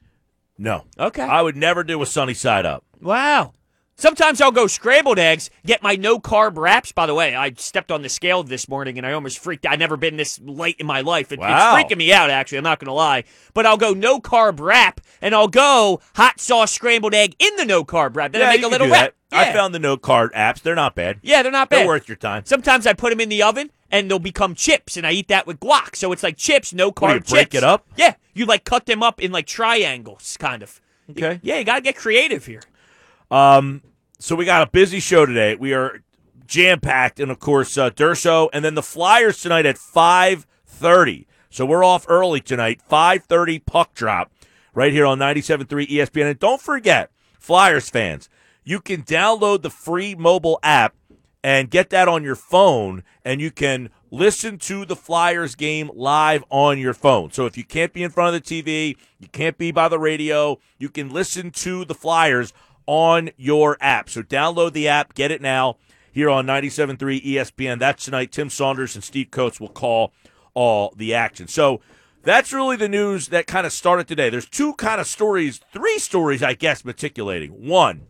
[0.58, 0.86] No.
[1.00, 1.24] Okay.
[1.24, 2.84] I would never do a sunny side up.
[3.02, 3.54] Wow.
[3.96, 6.92] Sometimes I'll go scrambled eggs, get my no carb wraps.
[6.92, 9.74] By the way, I stepped on the scale this morning and I almost freaked out.
[9.74, 11.32] I've never been this light in my life.
[11.32, 11.76] It- Wow.
[11.78, 12.58] It's freaking me out, actually.
[12.58, 13.24] I'm not going to lie.
[13.54, 17.66] But I'll go no carb wrap and I'll go hot sauce scrambled egg in the
[17.66, 18.32] no carb wrap.
[18.32, 19.14] Then I make a little wrap.
[19.30, 19.50] that.
[19.50, 20.62] I found the no carb apps.
[20.62, 21.20] They're not bad.
[21.22, 21.82] Yeah, they're not bad.
[21.82, 22.44] They're worth your time.
[22.46, 25.46] Sometimes I put them in the oven and they'll become chips, and I eat that
[25.46, 25.96] with guac.
[25.96, 27.86] So it's like chips, no carb you break it up?
[27.96, 30.82] Yeah, you like cut them up in like triangles, kind of.
[31.12, 31.40] Okay.
[31.44, 32.62] Yeah, you gotta get creative here.
[33.30, 33.82] Um,
[34.20, 35.56] so we got a busy show today.
[35.56, 36.02] We are
[36.46, 41.28] jam packed, and of course, uh, Durso, and then the Flyers tonight at five thirty.
[41.50, 42.82] So we're off early tonight.
[42.82, 44.32] Five thirty puck drop
[44.74, 46.32] right here on 97.3 ESPN.
[46.32, 48.30] And don't forget, Flyers fans,
[48.64, 50.96] you can download the free mobile app
[51.44, 56.44] and get that on your phone, and you can listen to the Flyers game live
[56.52, 57.32] on your phone.
[57.32, 59.98] So if you can't be in front of the TV, you can't be by the
[59.98, 62.54] radio, you can listen to the Flyers
[62.86, 64.10] on your app.
[64.10, 65.78] So download the app, get it now
[66.12, 67.80] here on 97.3 ESPN.
[67.80, 68.32] That's tonight.
[68.32, 70.14] Tim Saunders and Steve Coates will call
[70.54, 71.48] all the action.
[71.48, 71.82] So
[72.22, 74.30] that's really the news that kind of started today.
[74.30, 77.68] There's two kind of stories, three stories, I guess, matriculating.
[77.68, 78.06] One,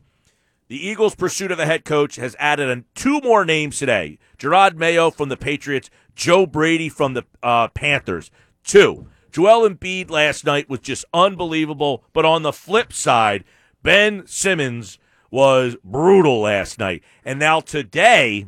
[0.68, 5.12] the Eagles' pursuit of a head coach has added two more names today Gerard Mayo
[5.12, 8.32] from the Patriots, Joe Brady from the uh, Panthers.
[8.64, 12.04] Two, Joel Embiid last night was just unbelievable.
[12.14, 13.44] But on the flip side,
[13.82, 15.00] Ben Simmons
[15.32, 17.04] was brutal last night.
[17.26, 18.46] And now today,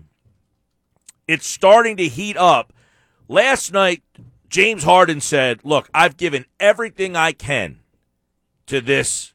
[1.27, 2.71] it's starting to heat up.
[3.27, 4.03] Last night,
[4.47, 7.79] James Harden said, Look, I've given everything I can
[8.67, 9.33] to this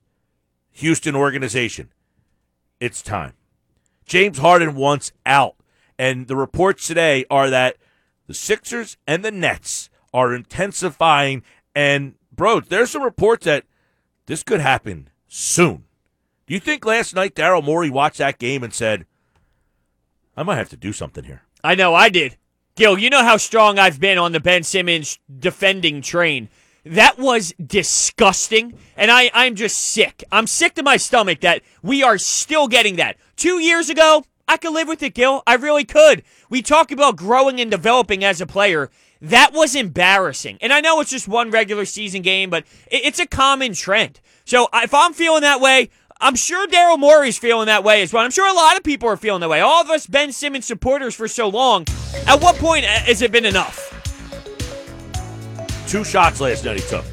[0.72, 1.92] Houston organization.
[2.80, 3.34] It's time.
[4.06, 5.54] James Harden wants out.
[5.98, 7.76] And the reports today are that
[8.26, 11.42] the Sixers and the Nets are intensifying.
[11.74, 13.64] And, bro, there's some reports that
[14.24, 15.84] this could happen soon.
[16.46, 19.04] Do you think last night Daryl Morey watched that game and said,
[20.36, 21.42] I might have to do something here?
[21.62, 22.38] I know I did.
[22.76, 26.48] Gill, you know how strong I've been on the Ben Simmons defending train.
[26.84, 28.74] That was disgusting.
[28.96, 30.24] And I, I'm just sick.
[30.32, 33.16] I'm sick to my stomach that we are still getting that.
[33.36, 35.42] Two years ago, I could live with it, Gill.
[35.46, 36.22] I really could.
[36.48, 38.90] We talk about growing and developing as a player.
[39.22, 40.58] That was embarrassing.
[40.60, 44.20] And I know it's just one regular season game, but it, it's a common trend.
[44.44, 45.90] So if I'm feeling that way,
[46.22, 48.24] I'm sure Daryl Morey's feeling that way as well.
[48.24, 49.60] I'm sure a lot of people are feeling that way.
[49.60, 51.86] All of us Ben Simmons supporters for so long.
[52.26, 53.99] At what point uh, has it been enough?
[55.90, 57.04] Two shots last night he took.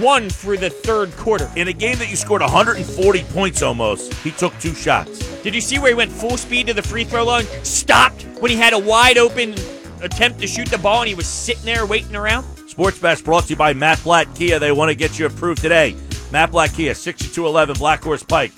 [0.00, 1.48] One for the third quarter.
[1.54, 5.20] In a game that you scored 140 points almost, he took two shots.
[5.42, 7.44] Did you see where he went full speed to the free throw line?
[7.62, 9.54] Stopped when he had a wide open
[10.02, 12.44] attempt to shoot the ball and he was sitting there waiting around?
[12.68, 14.58] Sports Bash brought to you by Matt Black Kia.
[14.58, 15.94] They want to get you approved today.
[16.32, 18.54] Matt Black Kia, 6211 Black Horse Pike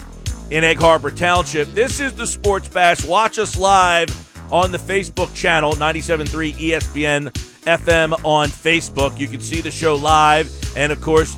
[0.51, 1.69] in Egg Harbor Township.
[1.75, 3.05] This is the Sports Bash.
[3.05, 4.09] Watch us live
[4.51, 9.19] on the Facebook channel, 97.3 ESPN FM on Facebook.
[9.19, 11.37] You can see the show live and, of course,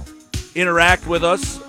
[0.55, 1.61] interact with us.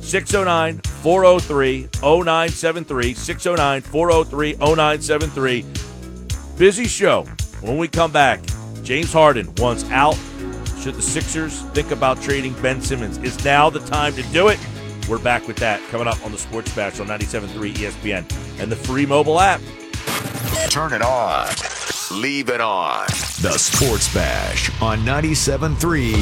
[0.00, 3.14] 609 403 0973.
[3.14, 5.64] 609 403 0973.
[6.56, 7.24] Busy show.
[7.60, 8.40] When we come back,
[8.82, 10.18] James Harden wants out.
[10.80, 13.18] Should the Sixers think about trading Ben Simmons?
[13.18, 14.58] Is now the time to do it?
[15.08, 18.76] We're back with that coming up on the Sports Bash on 97.3 ESPN and the
[18.76, 19.60] free mobile app.
[20.70, 21.48] Turn it on.
[22.10, 23.06] Leave it on.
[23.40, 26.12] The Sports Bash on 97.3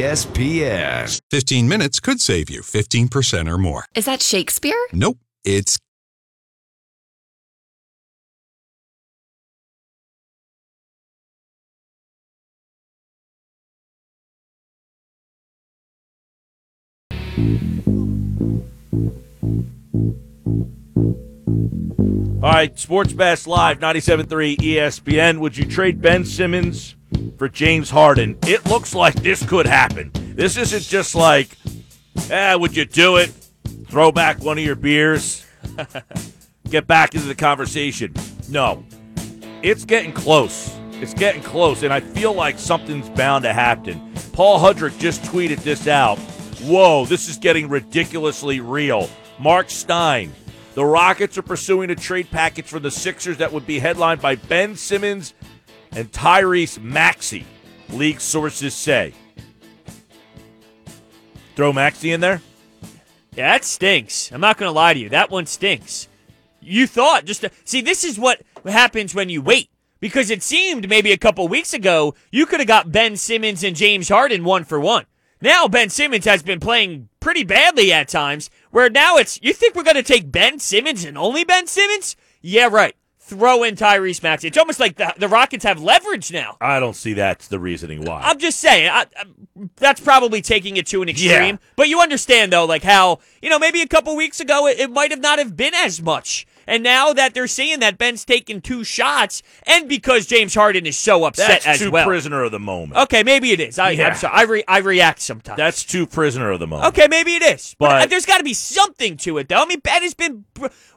[0.00, 1.20] ESPN.
[1.30, 3.84] 15 minutes could save you 15% or more.
[3.94, 4.74] Is that Shakespeare?
[4.92, 5.78] Nope, it's
[21.48, 25.38] All right, Sports Bash Live, 97.3 ESPN.
[25.38, 26.94] Would you trade Ben Simmons
[27.38, 28.38] for James Harden?
[28.42, 30.10] It looks like this could happen.
[30.14, 31.56] This isn't just like,
[32.30, 33.32] eh, would you do it?
[33.88, 35.46] Throw back one of your beers,
[36.70, 38.14] get back into the conversation.
[38.50, 38.84] No,
[39.62, 40.76] it's getting close.
[40.92, 44.12] It's getting close, and I feel like something's bound to happen.
[44.32, 46.18] Paul Hudrick just tweeted this out.
[46.60, 49.08] Whoa, this is getting ridiculously real.
[49.38, 50.32] Marc Stein,
[50.78, 54.36] the Rockets are pursuing a trade package for the Sixers that would be headlined by
[54.36, 55.34] Ben Simmons
[55.90, 57.44] and Tyrese Maxey,
[57.88, 59.12] league sources say.
[61.56, 62.42] Throw Maxey in there?
[63.34, 64.30] Yeah, that stinks.
[64.30, 65.08] I'm not going to lie to you.
[65.08, 66.06] That one stinks.
[66.60, 70.88] You thought just to, see this is what happens when you wait because it seemed
[70.88, 74.62] maybe a couple weeks ago you could have got Ben Simmons and James Harden one
[74.62, 75.06] for one.
[75.40, 78.50] Now Ben Simmons has been playing pretty badly at times.
[78.70, 82.16] Where now it's you think we're going to take Ben Simmons and only Ben Simmons?
[82.40, 82.94] Yeah, right.
[83.20, 84.48] Throw in Tyrese Maxey.
[84.48, 86.56] It's almost like the, the Rockets have leverage now.
[86.62, 88.22] I don't see that's the reasoning why.
[88.22, 89.24] I'm just saying I, I,
[89.76, 91.30] that's probably taking it to an extreme.
[91.30, 91.56] Yeah.
[91.76, 94.90] But you understand though, like how you know maybe a couple weeks ago it, it
[94.90, 96.46] might have not have been as much.
[96.68, 100.98] And now that they're seeing that Ben's taking two shots, and because James Harden is
[100.98, 102.06] so upset that's as too well.
[102.06, 103.00] prisoner of the moment.
[103.00, 103.78] Okay, maybe it is.
[103.78, 104.08] I, Yeah.
[104.08, 104.34] I'm sorry.
[104.34, 105.56] I, re- I react sometimes.
[105.56, 106.88] That's too prisoner of the moment.
[106.88, 107.74] Okay, maybe it is.
[107.78, 109.62] But, But- there's got to be something to it, though.
[109.62, 110.44] I mean, Ben has been.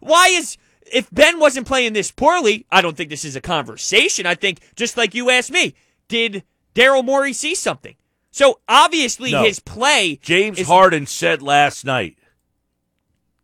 [0.01, 0.57] Why is.
[0.91, 4.25] If Ben wasn't playing this poorly, I don't think this is a conversation.
[4.25, 5.73] I think, just like you asked me,
[6.09, 6.43] did
[6.75, 7.95] Daryl Morey see something?
[8.29, 9.43] So obviously No.
[9.43, 10.19] his play.
[10.21, 12.17] James is- Harden said last night,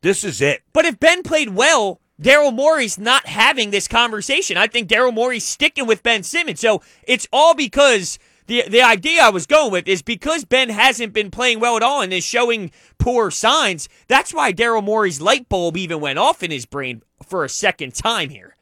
[0.02, 0.64] this is it.
[0.74, 4.58] But if Ben played well, Daryl Morey's not having this conversation.
[4.58, 6.60] I think Daryl Morey's sticking with Ben Simmons.
[6.60, 11.14] So it's all because the the idea I was going with is because Ben hasn't
[11.14, 13.88] been playing well at all and is showing poor signs.
[14.08, 17.94] That's why Daryl Morey's light bulb even went off in his brain for a second
[17.94, 18.56] time here.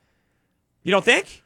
[0.83, 1.43] You don't think?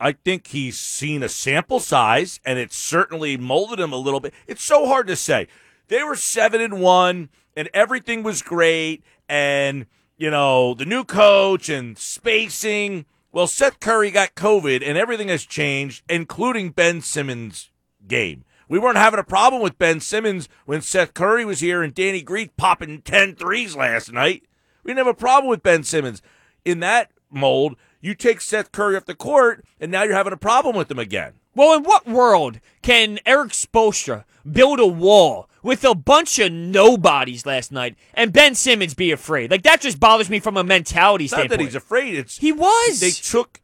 [0.00, 4.34] I think he's seen a sample size, and it's certainly molded him a little bit.
[4.46, 5.48] It's so hard to say.
[5.88, 9.86] They were seven and one, and everything was great, and
[10.16, 13.06] you know the new coach and spacing.
[13.32, 17.70] Well, Seth Curry got COVID, and everything has changed, including Ben Simmons'
[18.06, 18.44] game.
[18.68, 22.22] We weren't having a problem with Ben Simmons when Seth Curry was here and Danny
[22.22, 24.44] Green popping 10 threes last night.
[24.82, 26.22] We didn't have a problem with Ben Simmons.
[26.64, 30.38] In that mold, you take Seth Curry off the court, and now you're having a
[30.38, 31.34] problem with him again.
[31.54, 37.46] Well, in what world can Erik Spoelstra build a wall with a bunch of nobodies
[37.46, 39.50] last night and Ben Simmons be afraid?
[39.50, 41.58] Like that just bothers me from a mentality It's not standpoint.
[41.60, 42.14] that he's afraid.
[42.16, 43.00] It's he was.
[43.00, 43.60] they took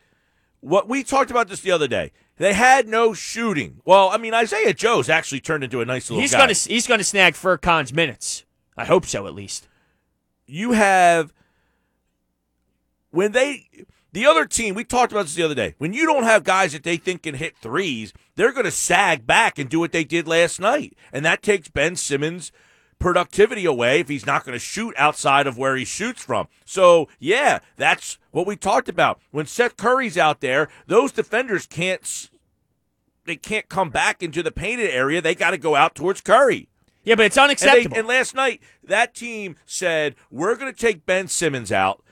[0.60, 2.12] what we talked about this the other day.
[2.36, 3.80] They had no shooting.
[3.84, 6.38] Well, I mean, Isaiah Joe's actually turned into a nice little he's guy.
[6.38, 8.44] gonna he's gonna snag Furkan's minutes.
[8.76, 9.68] I hope so, at least.
[10.46, 11.32] you have
[13.10, 13.66] when they
[14.12, 15.74] The other team, we talked about this the other day.
[15.78, 19.26] When you don't have guys that they think can hit threes, they're going to sag
[19.26, 20.96] back and do what they did last night.
[21.12, 22.50] And that takes Ben Simmons'
[22.98, 26.48] productivity away if he's not going to shoot outside of where he shoots from.
[26.64, 29.20] So, yeah, that's what we talked about.
[29.30, 32.30] When Seth Curry's out there, those defenders can't
[33.26, 35.20] they can't come back into the painted area.
[35.20, 36.68] They got to go out towards Curry.
[37.04, 37.98] Yeah, but it's And, they- unacceptable.
[37.98, 42.02] and last night, that team said, "We're going to take Ben Simmons out."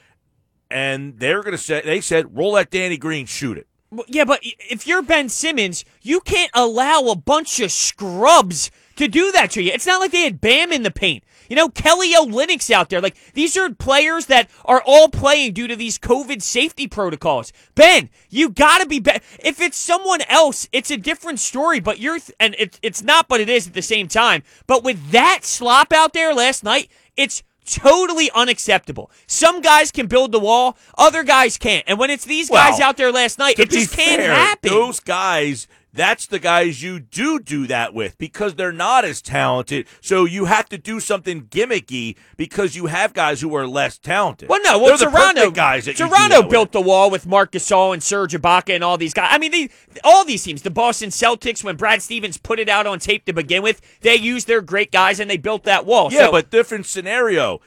[0.70, 3.66] And they're going to say they said, roll that Danny Green shoot it."
[4.07, 9.33] Yeah, but if you're Ben Simmons, you can't allow a bunch of scrubs to do
[9.33, 9.72] that to you.
[9.72, 11.24] It's not like they had Bam in the paint.
[11.48, 13.00] You know, Kelly Olynyk's out there.
[13.00, 17.52] Like, these are players that are all playing due to these COVID safety protocols.
[17.74, 19.24] Ben, you gotta be better.
[19.38, 23.28] If it's someone else, it's a different story, but you're, th- and it, it's not,
[23.28, 24.42] but it is at the same time.
[24.66, 27.42] But with that slop out there last night, it's
[27.74, 29.11] totally unacceptable.
[29.26, 31.85] Some guys can build the wall, other guys can't.
[31.87, 34.70] And when it's these guys Well, out there last night, it just can't fair, happen.
[34.70, 35.66] Those guys,
[35.98, 39.87] that's the guys you do do that with because they're not as talented.
[40.00, 44.48] So you have to do something gimmicky because you have guys who are less talented.
[44.48, 45.84] Well, no, well, they're Toronto perfect guys.
[45.87, 46.72] That you Toronto built with.
[46.72, 49.28] the wall with Marc Gasol and Serge Ibaka and all these guys.
[49.32, 49.68] I mean, they,
[50.04, 53.32] all these teams, the Boston Celtics, when Brad Stevens put it out on tape to
[53.32, 56.12] begin with, they used their great guys and they built that wall.
[56.12, 57.61] Yeah, So- but different scenario.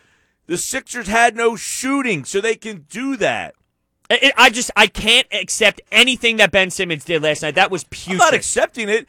[0.48, 3.56] The Sixers had no shooting, so they can do that.
[4.12, 7.56] I, I just I can't accept anything that Ben Simmons did last night.
[7.56, 9.08] That was I'm not accepting it.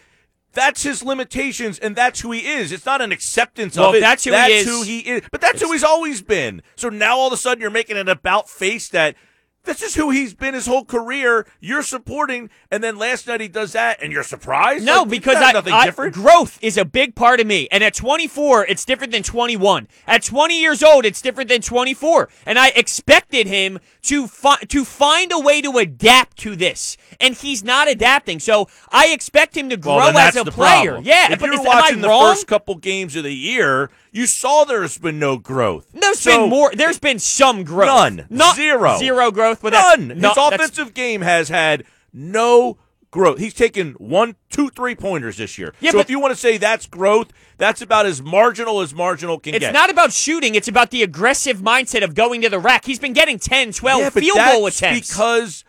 [0.54, 2.72] That's his limitations, and that's who he is.
[2.72, 4.00] It's not an acceptance Well, of it.
[4.00, 4.66] that's who he is.
[4.66, 5.22] who he is.
[5.32, 6.62] But that's who he's always been.
[6.76, 9.16] So now all of a sudden you're making an about face that
[9.64, 11.46] this is who he's been his whole career.
[11.60, 14.84] You're supporting, and then last night he does that, and you're surprised.
[14.84, 16.14] No, Like, because I, nothing I- different.
[16.14, 17.68] growth is a big part of me.
[17.70, 19.86] And at 24, it's different than 21.
[20.06, 22.28] At 20 years old, it's different than 24.
[22.44, 27.34] And I expected him to fi- to find a way to adapt to this, and
[27.34, 28.40] he's not adapting.
[28.40, 30.90] So I expect him to grow Well, as a player.
[30.92, 31.04] problem.
[31.04, 32.34] Yeah, if but you're is, watching the wrong?
[32.34, 35.86] first couple games of the year, you saw there's been no growth.
[35.92, 36.70] There's So- been more.
[36.74, 37.86] There's been some growth.
[37.88, 38.26] None.
[38.30, 38.98] Not Zero.
[38.98, 39.60] Zero growth.
[39.62, 40.08] But None.
[40.08, 42.76] no, His that's- offensive game has had no
[43.10, 43.38] growth.
[43.38, 45.74] He's taken one, two, three pointers this year.
[45.80, 48.94] Yeah, so but- if you want to say that's growth, that's about as marginal as
[48.94, 49.68] marginal can It's get.
[49.70, 50.54] It's not about shooting.
[50.54, 52.84] It's about the aggressive mindset of going to the rack.
[52.84, 55.08] He's been getting 10, 12 yeah, field goal attempts.
[55.10, 55.64] because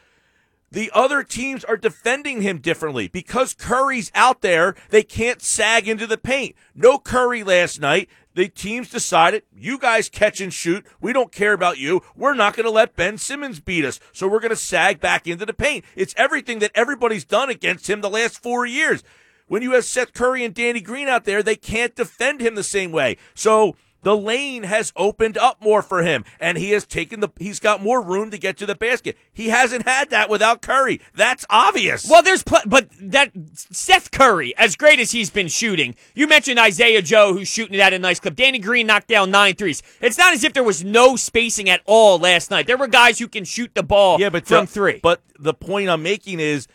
[0.72, 3.08] the other teams are defending him differently.
[3.08, 6.56] Because Curry's out there, they can't sag into the paint.
[6.74, 8.10] No Curry last night.
[8.36, 10.86] The teams decided, you guys catch and shoot.
[11.00, 12.02] We don't care about you.
[12.15, 14.00] We're not going to let Ben Simmons beat us.
[14.12, 15.86] So we're going to sag back into the paint.
[15.96, 19.04] It's everything that everybody's done against him the last four years.
[19.48, 22.63] When you have Seth Curry and Danny Green out there, they can't defend him the
[22.63, 23.17] same way.
[23.36, 27.30] So the lane has opened up more for him, and he has taken the.
[27.39, 29.18] He's got more room to get to the basket.
[29.32, 31.02] He hasn't had that without Curry.
[31.16, 32.08] That's obvious.
[32.10, 36.60] Well, there's pl- but that Seth Curry, as great as he's been shooting, you mentioned
[36.60, 38.36] Isaiah Joe, who's shooting it at a nice clip.
[38.36, 39.82] Danny Green knocked down nine threes.
[40.02, 42.68] It's not as if there was no spacing at all last night.
[42.68, 45.00] There were guys who can shoot the ball yeah, but from the- three.
[45.02, 46.68] But the point I'm making is.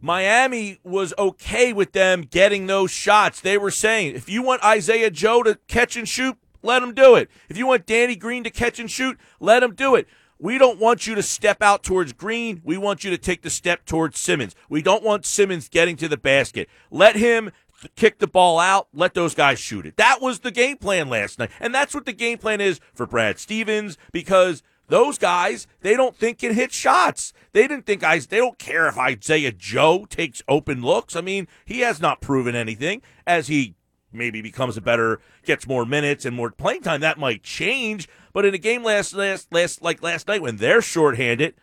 [0.00, 3.40] Miami was okay with them getting those shots.
[3.40, 7.14] They were saying, if you want Isaiah Joe to catch and shoot, let him do
[7.14, 7.30] it.
[7.48, 10.06] If you want Danny Green to catch and shoot, let him do it.
[10.40, 12.60] We don't want you to step out towards Green.
[12.64, 14.54] We want you to take the step towards Simmons.
[14.68, 16.68] We don't want Simmons getting to the basket.
[16.90, 17.50] Let him
[17.96, 18.88] kick the ball out.
[18.92, 19.96] Let those guys shoot it.
[19.96, 21.50] That was the game plan last night.
[21.60, 26.16] And that's what the game plan is for Brad Stevens because those guys, they don't
[26.16, 27.32] think can hit shots.
[27.52, 31.14] They didn't think I they don't care if Isaiah Joe takes open looks.
[31.14, 33.74] I mean, he has not proven anything as he
[34.12, 37.00] maybe becomes a better gets more minutes and more playing time.
[37.00, 38.08] That might change.
[38.32, 41.54] But in a game last last last like last night when they're shorthanded,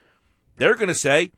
[0.57, 1.31] they're gonna say,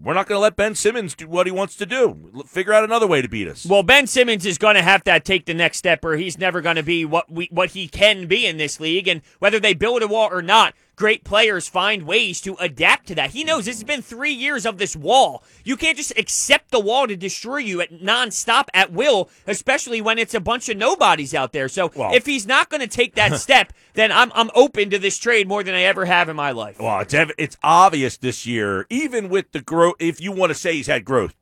[0.00, 2.44] We're not gonna let Ben Simmons do what he wants to do.
[2.46, 3.66] Figure out another way to beat us.
[3.66, 6.60] Well, Ben Simmons is going to have to take the next step, or he's never
[6.60, 9.08] going to be what we what he can be in this league.
[9.08, 13.14] And whether they build a wall or not, great players find ways to adapt to
[13.14, 13.30] that.
[13.30, 15.42] He knows this has been three years of this wall.
[15.64, 20.18] You can't just accept the wall to destroy you at nonstop at will, especially when
[20.18, 21.68] it's a bunch of nobodies out there.
[21.68, 24.98] So Well- if he's not going to take that step, then I'm I'm open to
[24.98, 26.78] this trade more than I ever have in my life.
[26.78, 29.96] Well, it's ev- it's obvious this year, even with the growth.
[29.98, 31.34] If you want to say he's had growth,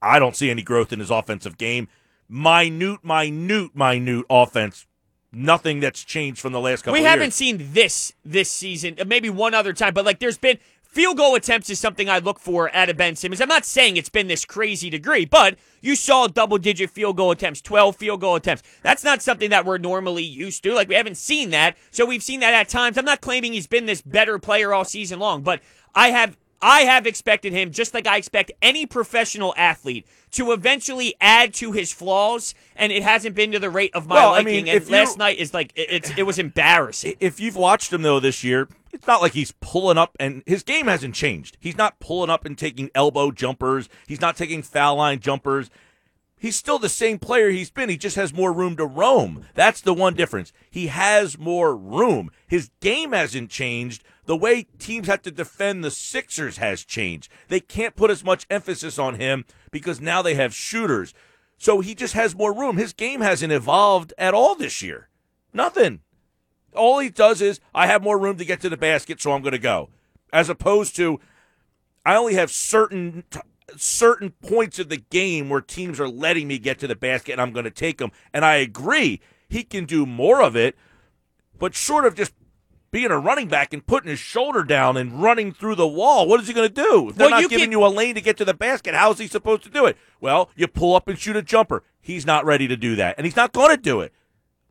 [0.00, 1.88] I don't see any growth in his offensive game.
[2.28, 4.86] Minute, minute, minute offense.
[5.30, 6.94] Nothing that's changed from the last couple.
[6.94, 7.02] Of weeks.
[7.02, 7.34] We of haven't years.
[7.34, 11.68] seen this this season, maybe one other time, but like there's been field goal attempts
[11.68, 13.40] is something I look for at a Ben Simmons.
[13.40, 17.30] I'm not saying it's been this crazy degree, but you saw double digit field goal
[17.30, 18.62] attempts, 12 field goal attempts.
[18.82, 20.72] That's not something that we're normally used to.
[20.74, 21.76] Like we haven't seen that.
[21.90, 22.96] So we've seen that at times.
[22.96, 25.60] I'm not claiming he's been this better player all season long, but
[25.94, 31.14] I have I have expected him, just like I expect any professional athlete, to eventually
[31.20, 34.38] add to his flaws, and it hasn't been to the rate of my Well, I
[34.38, 34.46] liking.
[34.46, 37.14] mean, and if you- last night is like it, it's it was embarrassing.
[37.20, 40.62] If you've watched him though this year, it's not like he's pulling up and his
[40.64, 41.56] game hasn't changed.
[41.60, 43.88] He's not pulling up and taking elbow jumpers.
[44.06, 45.70] He's not taking foul line jumpers.
[46.40, 47.88] He's still the same player he's been.
[47.88, 49.46] He just has more room to roam.
[49.54, 50.52] That's the one difference.
[50.70, 52.30] He has more room.
[52.46, 54.04] His game hasn't changed.
[54.28, 57.32] The way teams have to defend the Sixers has changed.
[57.48, 61.14] They can't put as much emphasis on him because now they have shooters.
[61.56, 62.76] So he just has more room.
[62.76, 65.08] His game hasn't evolved at all this year.
[65.54, 66.00] Nothing.
[66.74, 69.40] All he does is, I have more room to get to the basket, so I'm
[69.40, 69.88] going to go.
[70.30, 71.20] As opposed to,
[72.04, 73.40] I only have certain t-
[73.78, 77.40] certain points of the game where teams are letting me get to the basket, and
[77.40, 78.12] I'm going to take them.
[78.34, 80.76] And I agree, he can do more of it,
[81.58, 82.34] but short of just
[82.90, 86.40] being a running back and putting his shoulder down and running through the wall, what
[86.40, 87.10] is he going to do?
[87.10, 89.10] If they're Well, not giving can- you a lane to get to the basket, how
[89.12, 89.96] is he supposed to do it?
[90.20, 91.82] Well, you pull up and shoot a jumper.
[92.00, 94.12] He's not ready to do that, and he's not going to do it.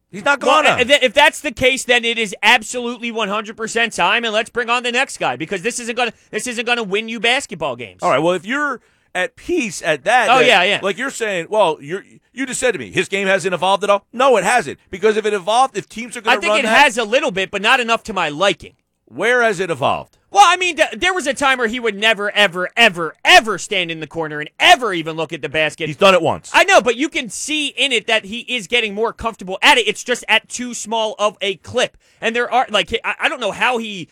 [0.09, 0.85] He's not gonna.
[0.85, 4.83] th- if that's the case, then it is absolutely 100% time, and let's bring on
[4.83, 8.01] the next guy because this isn't gonna this isn't gonna win you basketball games.
[8.01, 8.19] All right.
[8.19, 8.79] Well, if you're
[9.17, 10.79] at peace at that, Oh, that- yeah, yeah.
[10.81, 12.03] Like you're saying, well, you're
[12.33, 14.05] you just said to me, his game hasn't evolved at all.
[14.13, 14.77] No, it hasn't.
[14.91, 17.03] Because if it evolved, if teams are going to I think it that, has a
[17.03, 18.75] little bit, but not enough to my liking.
[19.05, 20.17] where has it evolved?
[20.29, 23.57] Well, I mean, th- there was a time where he would never, ever, ever, ever
[23.57, 25.87] stand in the corner and ever even look at the basket.
[25.87, 26.51] He's done it once.
[26.53, 29.77] I know, but you can see in it that he is getting more comfortable at
[29.77, 29.87] it.
[29.87, 31.97] It's just at too small of a clip.
[32.21, 34.09] And there are, like, I, I don't know how he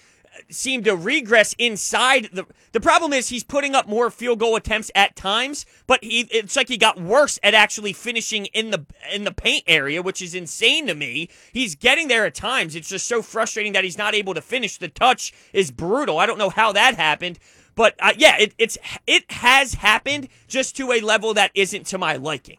[0.50, 2.46] seemed to regress inside the.
[2.72, 6.56] The problem is he's putting up more field goal attempts at times, but he it's
[6.56, 10.36] like he got worse at actually finishing in the in the paint area, which is
[10.36, 11.30] insane to me.
[11.54, 12.76] He's getting there at times.
[12.76, 14.78] It's just so frustrating that he's not able to finish.
[14.78, 16.20] The touch is brutal.
[16.20, 17.40] I don't know how that happened.
[17.76, 21.98] But uh, yeah, it, it's it has happened just to a level that isn't to
[21.98, 22.58] my liking,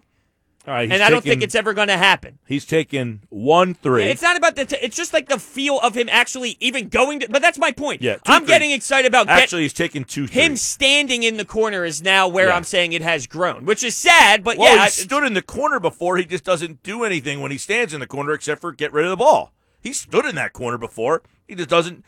[0.66, 0.90] right.
[0.90, 2.38] and I don't think it's ever going to happen.
[2.46, 4.04] He's taken one three.
[4.04, 4.64] It's not about the.
[4.64, 7.28] T- it's just like the feel of him actually even going to.
[7.28, 8.02] But that's my point.
[8.02, 8.48] Yeah, two I'm threes.
[8.50, 10.24] getting excited about get- Actually, he's taken two.
[10.26, 12.56] him standing in the corner is now where Yeah.
[12.56, 14.42] I'm saying it has grown, which is sad.
[14.44, 16.16] But Well, yeah, he I- stood in the corner before.
[16.16, 19.04] He just doesn't do anything when he stands in the corner except for get rid
[19.04, 19.52] of the ball.
[19.80, 21.22] He stood in that corner before.
[21.46, 22.04] He just doesn't.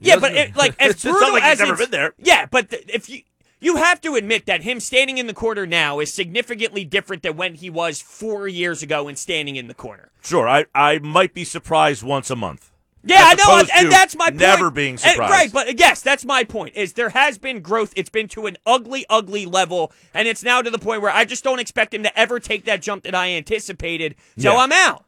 [0.00, 1.90] he yeah, but doesn't- it, like as it's not brutal like as he's never been
[1.90, 2.12] there.
[2.18, 3.22] Yeah, but if you
[3.60, 7.36] you have to admit that him standing in the corner now is significantly different than
[7.36, 10.10] when he was four years ago and standing in the corner.
[10.22, 12.70] Sure, I I might be surprised once a month.
[13.08, 14.40] Yeah, I know, and that's my point.
[14.40, 15.30] never being And- surprised.
[15.32, 16.74] right, but yes, that's my point.
[16.74, 17.92] Is there has been growth.
[17.94, 21.24] It's been to an ugly, ugly level, and it's now to the point where I
[21.24, 24.16] just don't expect him to ever take that jump that I anticipated.
[24.36, 24.58] So Yeah.
[24.58, 25.04] I'm out.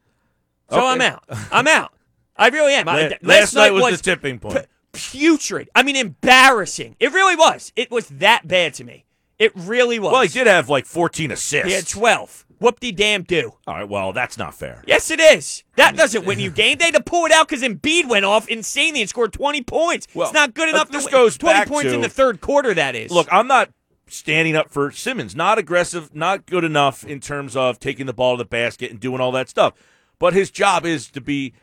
[0.70, 0.86] So Okay.
[0.86, 1.24] I'm out.
[1.50, 1.92] I'm out.
[2.36, 2.88] I really am.
[2.88, 4.54] I- La- th- last night was the tipping point.
[4.60, 4.62] p-
[4.98, 5.68] putrid.
[5.74, 6.96] I mean, embarrassing.
[7.00, 7.72] It really was.
[7.76, 9.04] It was that bad to me.
[9.38, 10.12] It really was.
[10.12, 11.68] Well, he did have like 14 assists.
[11.68, 12.46] He had 12.
[12.60, 13.52] Whoop de damn do.
[13.68, 14.82] All right, well, that's not fair.
[14.84, 15.62] Yes, it is.
[15.76, 16.78] That doesn't win you game.
[16.78, 20.08] They had to pull it out because Embiid went off insanely and scored 20 points.
[20.12, 21.12] Well, it's not good uh, enough this to win.
[21.12, 23.12] goes 20 back points to- in the third quarter, that is.
[23.12, 23.70] Look, I'm not
[24.08, 25.36] standing up for Simmons.
[25.36, 28.98] Not aggressive, not good enough in terms of taking the ball to the basket and
[28.98, 29.74] doing all that stuff.
[30.18, 31.54] But his job is to be.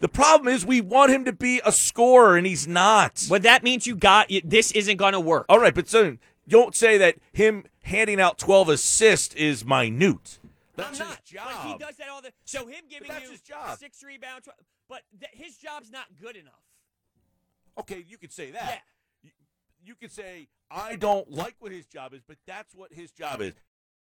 [0.00, 3.24] The problem is we want him to be a scorer, and he's not.
[3.28, 5.46] but that means you got this isn't going to work.
[5.48, 6.18] All right, but so
[6.48, 10.38] don't say that him handing out 12 assists is minute.
[10.76, 13.78] That's his But he does that all the So him giving you his job.
[13.78, 14.48] six rebounds,
[14.88, 16.52] but th- his job's not good enough.
[17.78, 18.68] Okay, you could say that.
[18.68, 18.78] Yeah.
[19.22, 19.30] You,
[19.84, 23.40] you could say I don't like what his job is, but that's what his job
[23.40, 23.54] is.